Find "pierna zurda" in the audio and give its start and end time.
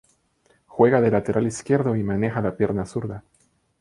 2.57-3.23